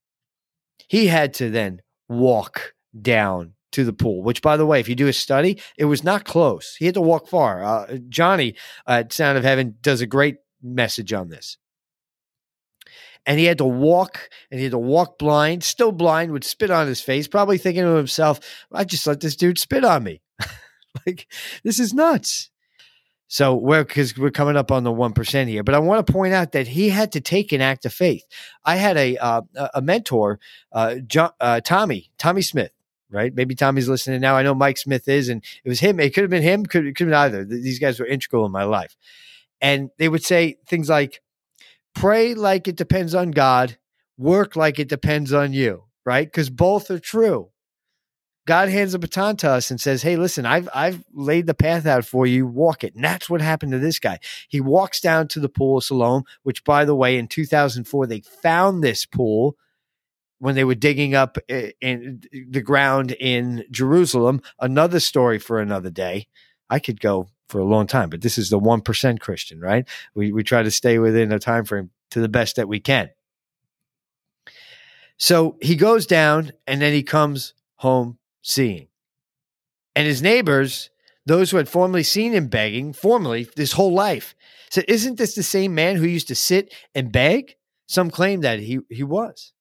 He 0.88 1.08
had 1.08 1.34
to 1.34 1.50
then 1.50 1.82
walk 2.08 2.74
down 3.00 3.54
to 3.72 3.84
the 3.84 3.92
pool, 3.92 4.22
which, 4.22 4.42
by 4.42 4.56
the 4.56 4.66
way, 4.66 4.80
if 4.80 4.88
you 4.88 4.94
do 4.94 5.08
a 5.08 5.12
study, 5.12 5.60
it 5.76 5.84
was 5.84 6.02
not 6.02 6.24
close. 6.24 6.76
He 6.76 6.86
had 6.86 6.94
to 6.94 7.00
walk 7.00 7.28
far. 7.28 7.64
Uh, 7.64 7.98
Johnny 8.08 8.54
at 8.86 9.12
Sound 9.12 9.38
of 9.38 9.44
Heaven 9.44 9.76
does 9.82 10.00
a 10.00 10.06
great 10.06 10.36
message 10.62 11.12
on 11.12 11.28
this. 11.28 11.58
And 13.26 13.38
he 13.38 13.44
had 13.44 13.58
to 13.58 13.66
walk, 13.66 14.30
and 14.50 14.58
he 14.58 14.64
had 14.64 14.72
to 14.72 14.78
walk 14.78 15.18
blind, 15.18 15.62
still 15.62 15.92
blind, 15.92 16.32
would 16.32 16.44
spit 16.44 16.70
on 16.70 16.86
his 16.86 17.00
face, 17.00 17.28
probably 17.28 17.58
thinking 17.58 17.82
to 17.82 17.90
himself, 17.90 18.40
I 18.72 18.84
just 18.84 19.06
let 19.06 19.20
this 19.20 19.36
dude 19.36 19.58
spit 19.58 19.84
on 19.84 20.02
me. 20.02 20.22
like, 21.06 21.30
this 21.62 21.78
is 21.78 21.92
nuts. 21.92 22.50
So 23.30 23.54
we're 23.54 23.84
because 23.84 24.16
we're 24.16 24.30
coming 24.30 24.56
up 24.56 24.72
on 24.72 24.84
the 24.84 24.92
one 24.92 25.12
percent 25.12 25.50
here, 25.50 25.62
but 25.62 25.74
I 25.74 25.78
want 25.78 26.06
to 26.06 26.12
point 26.12 26.32
out 26.32 26.52
that 26.52 26.66
he 26.66 26.88
had 26.88 27.12
to 27.12 27.20
take 27.20 27.52
an 27.52 27.60
act 27.60 27.84
of 27.84 27.92
faith. 27.92 28.24
I 28.64 28.76
had 28.76 28.96
a 28.96 29.18
uh, 29.18 29.42
a 29.74 29.82
mentor, 29.82 30.40
uh, 30.72 30.96
John, 31.06 31.32
uh, 31.38 31.60
Tommy 31.60 32.10
Tommy 32.16 32.40
Smith, 32.40 32.72
right? 33.10 33.34
Maybe 33.34 33.54
Tommy's 33.54 33.88
listening 33.88 34.20
now. 34.20 34.36
I 34.36 34.42
know 34.42 34.54
Mike 34.54 34.78
Smith 34.78 35.08
is, 35.08 35.28
and 35.28 35.42
it 35.64 35.68
was 35.68 35.80
him. 35.80 36.00
It 36.00 36.14
could 36.14 36.22
have 36.22 36.30
been 36.30 36.42
him. 36.42 36.66
Could 36.66 36.84
could 36.96 37.08
have 37.08 37.08
been 37.08 37.14
either. 37.14 37.44
These 37.44 37.78
guys 37.78 37.98
were 37.98 38.06
integral 38.06 38.46
in 38.46 38.52
my 38.52 38.64
life, 38.64 38.96
and 39.60 39.90
they 39.98 40.08
would 40.08 40.24
say 40.24 40.58
things 40.66 40.88
like, 40.88 41.22
"Pray 41.94 42.34
like 42.34 42.68
it 42.68 42.76
depends 42.76 43.14
on 43.14 43.30
God, 43.30 43.78
work 44.16 44.56
like 44.56 44.78
it 44.78 44.88
depends 44.88 45.32
on 45.32 45.52
you." 45.52 45.84
Right? 46.04 46.26
Because 46.26 46.50
both 46.50 46.90
are 46.90 46.98
true. 46.98 47.50
God 48.46 48.70
hands 48.70 48.94
a 48.94 48.98
baton 48.98 49.36
to 49.38 49.50
us 49.50 49.70
and 49.70 49.78
says, 49.78 50.00
"Hey, 50.00 50.16
listen, 50.16 50.46
I've 50.46 50.70
I've 50.74 51.04
laid 51.12 51.46
the 51.46 51.52
path 51.52 51.84
out 51.84 52.06
for 52.06 52.26
you. 52.26 52.46
Walk 52.46 52.82
it." 52.82 52.94
And 52.94 53.04
that's 53.04 53.28
what 53.28 53.42
happened 53.42 53.72
to 53.72 53.78
this 53.78 53.98
guy. 53.98 54.18
He 54.48 54.58
walks 54.58 55.00
down 55.00 55.28
to 55.28 55.40
the 55.40 55.50
pool 55.50 55.76
of 55.76 55.84
Siloam, 55.84 56.24
which, 56.44 56.64
by 56.64 56.86
the 56.86 56.94
way, 56.94 57.18
in 57.18 57.28
2004 57.28 58.06
they 58.06 58.20
found 58.20 58.82
this 58.82 59.04
pool 59.04 59.58
when 60.38 60.54
they 60.54 60.64
were 60.64 60.74
digging 60.74 61.14
up 61.14 61.38
eh, 61.48 61.72
in 61.80 62.22
the 62.50 62.60
ground 62.60 63.12
in 63.12 63.64
Jerusalem. 63.70 64.40
Another 64.60 65.00
story 65.00 65.38
for 65.38 65.60
another 65.60 65.90
day. 65.90 66.26
I 66.70 66.78
could 66.78 67.00
go 67.00 67.28
for 67.48 67.58
a 67.58 67.64
long 67.64 67.86
time, 67.86 68.10
but 68.10 68.20
this 68.20 68.36
is 68.36 68.50
the 68.50 68.58
one 68.58 68.82
percent 68.82 69.20
Christian, 69.20 69.60
right? 69.60 69.88
We 70.14 70.32
we 70.32 70.42
try 70.42 70.62
to 70.62 70.70
stay 70.70 70.98
within 70.98 71.32
a 71.32 71.38
time 71.38 71.64
frame 71.64 71.90
to 72.10 72.20
the 72.20 72.28
best 72.28 72.56
that 72.56 72.68
we 72.68 72.80
can. 72.80 73.10
So 75.18 75.56
he 75.60 75.74
goes 75.74 76.06
down 76.06 76.52
and 76.66 76.80
then 76.80 76.92
he 76.92 77.02
comes 77.02 77.54
home 77.76 78.18
seeing. 78.42 78.88
And 79.96 80.06
his 80.06 80.22
neighbors, 80.22 80.90
those 81.26 81.50
who 81.50 81.56
had 81.56 81.68
formerly 81.68 82.04
seen 82.04 82.32
him 82.32 82.46
begging, 82.46 82.92
formerly 82.92 83.48
this 83.56 83.72
whole 83.72 83.92
life, 83.92 84.34
said, 84.70 84.84
Isn't 84.86 85.18
this 85.18 85.34
the 85.34 85.42
same 85.42 85.74
man 85.74 85.96
who 85.96 86.06
used 86.06 86.28
to 86.28 86.34
sit 86.34 86.72
and 86.94 87.10
beg? 87.10 87.56
Some 87.86 88.10
claim 88.10 88.42
that 88.42 88.60
he, 88.60 88.80
he 88.90 89.02
was. 89.02 89.52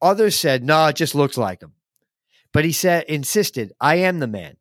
Others 0.00 0.36
said, 0.36 0.64
No, 0.64 0.86
it 0.86 0.96
just 0.96 1.14
looks 1.14 1.36
like 1.36 1.62
him. 1.62 1.72
But 2.52 2.64
he 2.64 2.72
said, 2.72 3.04
insisted, 3.04 3.72
I 3.80 3.96
am 3.96 4.18
the 4.18 4.26
man. 4.26 4.56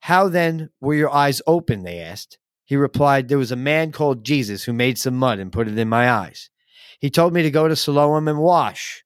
How 0.00 0.28
then 0.28 0.70
were 0.80 0.94
your 0.94 1.12
eyes 1.12 1.42
open? 1.46 1.82
They 1.82 2.00
asked. 2.00 2.38
He 2.64 2.76
replied, 2.76 3.28
There 3.28 3.38
was 3.38 3.52
a 3.52 3.56
man 3.56 3.92
called 3.92 4.24
Jesus 4.24 4.64
who 4.64 4.72
made 4.72 4.98
some 4.98 5.16
mud 5.16 5.38
and 5.38 5.52
put 5.52 5.68
it 5.68 5.78
in 5.78 5.88
my 5.88 6.10
eyes. 6.10 6.50
He 6.98 7.10
told 7.10 7.32
me 7.32 7.42
to 7.42 7.50
go 7.50 7.68
to 7.68 7.76
Siloam 7.76 8.28
and 8.28 8.38
wash 8.38 9.04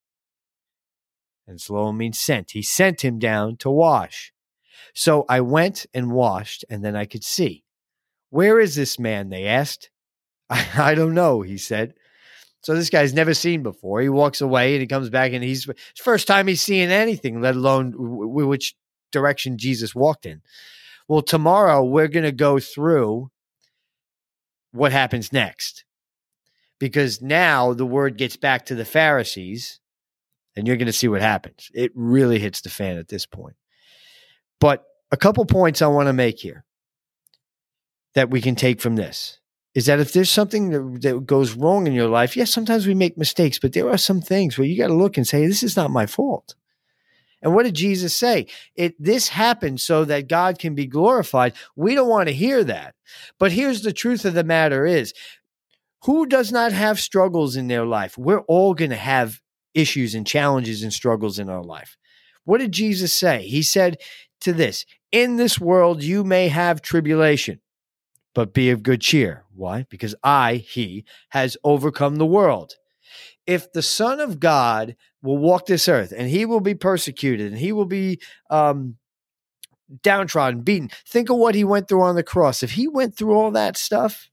and 1.47 1.61
Siloam 1.61 1.97
means 1.97 2.19
sent. 2.19 2.53
He 2.53 2.63
sent 2.63 3.05
him 3.05 3.19
down 3.19 3.57
to 3.59 3.71
wash. 3.71 4.33
So 4.95 5.25
I 5.29 5.41
went 5.41 5.87
and 5.93 6.13
washed, 6.13 6.65
and 6.71 6.85
then 6.85 6.97
I 6.97 7.05
could 7.05 7.25
see. 7.25 7.65
Where 8.31 8.61
is 8.61 8.77
this 8.77 8.99
man? 8.99 9.29
They 9.29 9.47
asked. 9.47 9.91
I, 10.49 10.67
I 10.77 10.95
don't 10.95 11.15
know, 11.15 11.43
he 11.43 11.59
said. 11.59 11.95
So 12.65 12.75
this 12.75 12.91
guy's 12.91 13.13
never 13.13 13.35
seen 13.35 13.63
before. 13.63 14.01
He 14.01 14.09
walks 14.09 14.41
away 14.41 14.73
and 14.73 14.81
he 14.81 14.87
comes 14.87 15.11
back, 15.11 15.33
and 15.33 15.45
he's 15.45 15.69
first 15.97 16.27
time 16.27 16.47
he's 16.47 16.63
seeing 16.63 16.91
anything, 16.91 17.41
let 17.41 17.57
alone 17.57 17.93
w- 17.93 18.47
which 18.47 18.75
direction 19.13 19.59
Jesus 19.59 19.95
walked 19.95 20.27
in. 20.27 20.41
Well, 21.07 21.23
tomorrow 21.23 21.85
we're 21.85 22.09
going 22.09 22.25
to 22.25 22.33
go 22.33 22.59
through 22.59 23.31
what 24.73 24.93
happens 24.93 25.33
next. 25.33 25.85
Because 26.81 27.23
now 27.23 27.73
the 27.73 27.87
word 27.87 28.19
gets 28.19 28.37
back 28.37 28.67
to 28.67 28.75
the 28.75 28.85
Pharisees 28.85 29.81
and 30.57 30.67
you're 30.67 30.77
going 30.77 30.87
to 30.87 30.93
see 30.93 31.09
what 31.09 31.23
happens. 31.23 31.71
It 31.73 31.93
really 31.95 32.39
hits 32.39 32.61
the 32.61 32.71
fan 32.71 32.99
at 32.99 33.09
this 33.09 33.27
point. 33.27 33.57
But 34.61 34.85
a 35.13 35.17
couple 35.17 35.45
points 35.47 35.81
I 35.81 35.87
want 35.87 36.09
to 36.09 36.13
make 36.13 36.41
here 36.41 36.65
that 38.15 38.31
we 38.31 38.41
can 38.41 38.57
take 38.57 38.81
from 38.81 38.97
this 38.97 39.39
is 39.75 39.87
that 39.87 40.01
if 40.01 40.13
there's 40.13 40.31
something 40.31 40.71
that, 40.71 41.03
that 41.03 41.27
goes 41.27 41.55
wrong 41.55 41.87
in 41.87 41.93
your 41.93 42.09
life, 42.09 42.37
yes, 42.37 42.53
sometimes 42.53 42.87
we 42.87 42.95
make 42.95 43.19
mistakes, 43.19 43.59
but 43.59 43.73
there 43.73 43.91
are 43.91 43.99
some 43.99 44.21
things 44.21 44.57
where 44.57 44.67
you 44.67 44.79
got 44.79 44.89
to 44.89 44.95
look 44.95 45.17
and 45.17 45.27
say, 45.27 45.47
this 45.47 45.63
is 45.63 45.77
not 45.77 45.91
my 45.91 46.07
fault. 46.07 46.55
And 47.43 47.55
what 47.55 47.65
did 47.65 47.75
Jesus 47.75 48.17
say? 48.17 48.47
It 48.75 48.95
this 48.99 49.29
happened 49.29 49.81
so 49.81 50.07
that 50.07 50.29
God 50.29 50.59
can 50.59 50.75
be 50.75 50.87
glorified. 50.87 51.53
We 51.77 51.95
don't 51.95 52.09
want 52.09 52.29
to 52.29 52.35
hear 52.35 52.65
that. 52.65 52.95
But 53.39 53.53
here's 53.53 53.83
the 53.83 53.93
truth 53.93 54.25
of 54.25 54.33
the 54.33 54.43
matter 54.43 54.87
is 54.87 55.13
who 56.05 56.25
does 56.25 56.51
not 56.51 56.73
have 56.73 56.99
struggles 56.99 57.55
in 57.55 57.69
their 57.69 57.85
life? 57.85 58.17
We're 58.17 58.41
all 58.41 58.73
going 58.73 58.91
to 58.91 58.97
have 58.97 59.43
issues 59.75 60.15
and 60.15 60.27
challenges 60.27 60.83
and 60.83 60.93
struggles 60.93 61.39
in 61.39 61.51
our 61.51 61.63
life. 61.63 61.99
What 62.45 62.59
did 62.59 62.73
Jesus 62.73 63.13
say? 63.13 63.47
He 63.47 63.63
said 63.63 63.99
to 64.41 64.55
this, 64.55 64.87
In 65.13 65.37
this 65.37 65.61
world 65.61 66.03
you 66.03 66.25
may 66.25 66.49
have 66.49 66.81
tribulation, 66.81 67.61
but 68.35 68.53
be 68.53 68.71
of 68.71 68.83
good 68.83 69.01
cheer. 69.01 69.45
Why? 69.55 69.87
Because 69.89 70.15
I, 70.23 70.57
He, 70.57 71.05
has 71.31 71.57
overcome 71.65 72.17
the 72.17 72.27
world. 72.27 72.75
If 73.47 73.73
the 73.73 73.83
Son 73.83 74.21
of 74.21 74.41
God 74.41 74.97
will 75.23 75.39
walk 75.39 75.67
this 75.67 75.89
earth 75.89 76.13
and 76.17 76.29
He 76.29 76.45
will 76.45 76.61
be 76.61 76.75
persecuted 76.75 77.53
and 77.53 77.59
He 77.61 77.73
will 77.73 77.87
be 77.87 78.21
um, 78.51 78.97
downtrodden, 80.03 80.63
beaten, 80.63 80.91
think 81.07 81.31
of 81.31 81.37
what 81.37 81.55
He 81.55 81.65
went 81.65 81.89
through 81.89 82.03
on 82.03 82.17
the 82.17 82.23
cross. 82.23 82.63
If 82.63 82.73
He 82.73 82.89
went 82.89 83.17
through 83.17 83.33
all 83.35 83.51
that 83.53 83.77
stuff, 83.77 84.31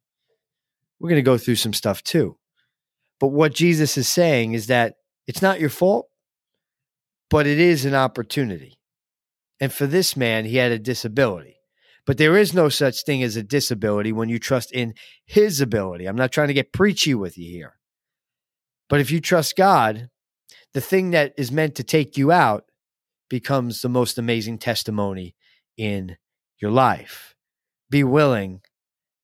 we're 0.99 1.09
going 1.09 1.17
to 1.17 1.23
go 1.23 1.37
through 1.37 1.55
some 1.55 1.73
stuff 1.73 2.03
too. 2.03 2.37
But 3.19 3.27
what 3.27 3.53
Jesus 3.53 3.97
is 3.97 4.09
saying 4.09 4.53
is 4.53 4.67
that 4.67 4.95
it's 5.27 5.41
not 5.41 5.59
your 5.59 5.69
fault, 5.69 6.07
but 7.29 7.45
it 7.45 7.59
is 7.59 7.85
an 7.85 7.93
opportunity. 7.93 8.79
And 9.59 9.71
for 9.71 9.85
this 9.85 10.17
man, 10.17 10.45
he 10.45 10.57
had 10.57 10.71
a 10.71 10.79
disability. 10.79 11.60
But 12.05 12.17
there 12.17 12.37
is 12.37 12.53
no 12.53 12.69
such 12.69 13.03
thing 13.03 13.21
as 13.21 13.35
a 13.35 13.43
disability 13.43 14.11
when 14.11 14.29
you 14.29 14.39
trust 14.39 14.71
in 14.71 14.95
his 15.25 15.61
ability. 15.61 16.05
I'm 16.05 16.15
not 16.15 16.31
trying 16.31 16.47
to 16.47 16.53
get 16.53 16.73
preachy 16.73 17.13
with 17.13 17.37
you 17.37 17.49
here. 17.49 17.77
But 18.89 18.99
if 18.99 19.11
you 19.11 19.21
trust 19.21 19.55
God, 19.55 20.09
the 20.73 20.81
thing 20.81 21.11
that 21.11 21.33
is 21.37 21.51
meant 21.51 21.75
to 21.75 21.83
take 21.83 22.17
you 22.17 22.31
out 22.31 22.65
becomes 23.29 23.81
the 23.81 23.89
most 23.89 24.17
amazing 24.17 24.57
testimony 24.57 25.35
in 25.77 26.17
your 26.59 26.71
life. 26.71 27.35
Be 27.89 28.03
willing 28.03 28.61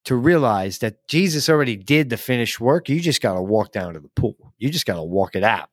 to 0.06 0.16
realize 0.16 0.78
that 0.78 1.06
Jesus 1.08 1.50
already 1.50 1.76
did 1.76 2.10
the 2.10 2.16
finished 2.16 2.62
work. 2.62 2.88
You 2.88 3.02
just 3.02 3.22
got 3.22 3.34
to 3.34 3.42
walk 3.42 3.74
down 3.74 3.94
to 3.94 4.00
the 4.00 4.10
pool, 4.16 4.54
you 4.58 4.70
just 4.70 4.86
got 4.86 4.96
to 4.96 5.04
walk 5.04 5.36
it 5.36 5.44
out. 5.44 5.70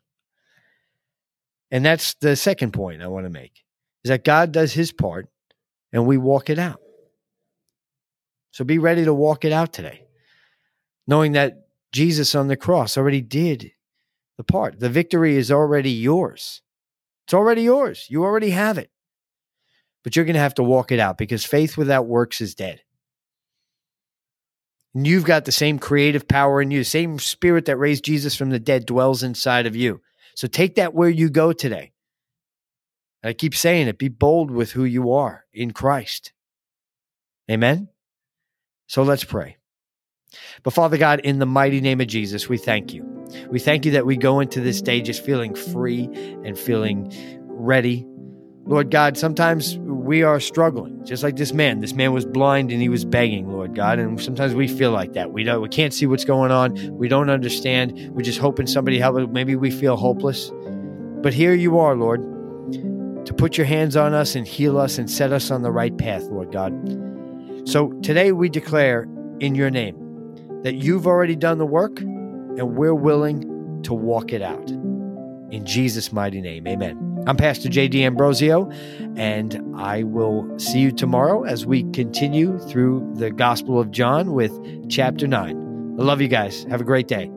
And 1.70 1.84
that's 1.84 2.14
the 2.14 2.36
second 2.36 2.72
point 2.72 3.02
I 3.02 3.08
want 3.08 3.26
to 3.26 3.30
make 3.30 3.64
is 4.04 4.08
that 4.08 4.24
God 4.24 4.52
does 4.52 4.72
his 4.72 4.92
part 4.92 5.28
and 5.92 6.06
we 6.06 6.16
walk 6.16 6.50
it 6.50 6.58
out. 6.58 6.80
So 8.54 8.64
be 8.64 8.78
ready 8.78 9.04
to 9.04 9.12
walk 9.12 9.44
it 9.44 9.50
out 9.50 9.72
today, 9.72 10.06
knowing 11.08 11.32
that 11.32 11.66
Jesus 11.90 12.36
on 12.36 12.46
the 12.46 12.56
cross 12.56 12.96
already 12.96 13.20
did 13.20 13.72
the 14.36 14.44
part. 14.44 14.78
The 14.78 14.88
victory 14.88 15.34
is 15.36 15.50
already 15.50 15.90
yours. 15.90 16.62
It's 17.26 17.34
already 17.34 17.62
yours. 17.62 18.06
You 18.08 18.22
already 18.22 18.50
have 18.50 18.78
it. 18.78 18.92
but 20.04 20.14
you're 20.14 20.24
going 20.24 20.34
to 20.34 20.40
have 20.40 20.54
to 20.54 20.62
walk 20.62 20.92
it 20.92 21.00
out 21.00 21.18
because 21.18 21.44
faith 21.44 21.76
without 21.76 22.06
works 22.06 22.40
is 22.40 22.54
dead. 22.54 22.82
And 24.94 25.04
you've 25.04 25.24
got 25.24 25.46
the 25.46 25.50
same 25.50 25.80
creative 25.80 26.28
power 26.28 26.62
in 26.62 26.70
you, 26.70 26.78
the 26.78 26.84
same 26.84 27.18
spirit 27.18 27.64
that 27.64 27.76
raised 27.76 28.04
Jesus 28.04 28.36
from 28.36 28.50
the 28.50 28.60
dead 28.60 28.86
dwells 28.86 29.24
inside 29.24 29.66
of 29.66 29.74
you. 29.74 30.00
So 30.36 30.46
take 30.46 30.76
that 30.76 30.94
where 30.94 31.08
you 31.08 31.28
go 31.28 31.52
today. 31.52 31.90
I 33.24 33.32
keep 33.32 33.56
saying 33.56 33.88
it 33.88 33.98
be 33.98 34.08
bold 34.08 34.52
with 34.52 34.72
who 34.72 34.84
you 34.84 35.10
are 35.10 35.44
in 35.52 35.72
Christ. 35.72 36.32
Amen. 37.50 37.88
So 38.86 39.02
let's 39.02 39.24
pray. 39.24 39.56
But 40.62 40.72
Father 40.72 40.98
God, 40.98 41.20
in 41.20 41.38
the 41.38 41.46
mighty 41.46 41.80
name 41.80 42.00
of 42.00 42.06
Jesus, 42.06 42.48
we 42.48 42.58
thank 42.58 42.92
you. 42.92 43.04
We 43.50 43.58
thank 43.58 43.84
you 43.84 43.92
that 43.92 44.06
we 44.06 44.16
go 44.16 44.40
into 44.40 44.60
this 44.60 44.82
day 44.82 45.00
just 45.00 45.24
feeling 45.24 45.54
free 45.54 46.04
and 46.44 46.58
feeling 46.58 47.12
ready. 47.48 48.06
Lord 48.66 48.90
God, 48.90 49.16
sometimes 49.16 49.78
we 49.78 50.22
are 50.22 50.40
struggling, 50.40 51.04
just 51.04 51.22
like 51.22 51.36
this 51.36 51.52
man. 51.52 51.80
This 51.80 51.92
man 51.92 52.12
was 52.12 52.24
blind 52.24 52.72
and 52.72 52.80
he 52.80 52.88
was 52.88 53.04
begging, 53.04 53.50
Lord 53.50 53.74
God, 53.74 53.98
and 53.98 54.20
sometimes 54.20 54.54
we 54.54 54.68
feel 54.68 54.90
like 54.90 55.12
that. 55.14 55.32
We 55.32 55.44
don't, 55.44 55.60
we 55.60 55.68
can't 55.68 55.92
see 55.92 56.06
what's 56.06 56.24
going 56.24 56.50
on. 56.50 56.96
We 56.96 57.08
don't 57.08 57.30
understand. 57.30 58.10
We're 58.14 58.22
just 58.22 58.38
hoping 58.38 58.66
somebody 58.66 58.98
help 58.98 59.16
us. 59.16 59.28
Maybe 59.30 59.54
we 59.54 59.70
feel 59.70 59.96
hopeless. 59.96 60.50
But 61.22 61.34
here 61.34 61.54
you 61.54 61.78
are, 61.78 61.94
Lord, 61.94 62.22
to 63.26 63.34
put 63.34 63.56
your 63.56 63.66
hands 63.66 63.96
on 63.96 64.14
us 64.14 64.34
and 64.34 64.46
heal 64.46 64.78
us 64.78 64.98
and 64.98 65.10
set 65.10 65.32
us 65.32 65.50
on 65.50 65.62
the 65.62 65.70
right 65.70 65.96
path, 65.96 66.24
Lord 66.24 66.52
God. 66.52 66.72
So 67.64 67.92
today 68.02 68.32
we 68.32 68.50
declare 68.50 69.08
in 69.40 69.54
your 69.54 69.70
name 69.70 69.96
that 70.64 70.74
you've 70.74 71.06
already 71.06 71.34
done 71.34 71.56
the 71.56 71.66
work 71.66 71.98
and 71.98 72.76
we're 72.76 72.94
willing 72.94 73.82
to 73.84 73.94
walk 73.94 74.32
it 74.32 74.42
out. 74.42 74.70
In 74.70 75.64
Jesus' 75.64 76.12
mighty 76.12 76.42
name, 76.42 76.66
amen. 76.66 77.24
I'm 77.26 77.38
Pastor 77.38 77.70
Jay 77.70 77.88
DiAmbrosio, 77.88 78.70
and 79.18 79.62
I 79.76 80.02
will 80.02 80.58
see 80.58 80.80
you 80.80 80.92
tomorrow 80.92 81.44
as 81.44 81.64
we 81.64 81.84
continue 81.92 82.58
through 82.58 83.10
the 83.14 83.30
Gospel 83.30 83.80
of 83.80 83.90
John 83.90 84.32
with 84.32 84.52
chapter 84.90 85.26
9. 85.26 85.96
I 85.98 86.02
love 86.02 86.20
you 86.20 86.28
guys. 86.28 86.64
Have 86.64 86.82
a 86.82 86.84
great 86.84 87.08
day. 87.08 87.30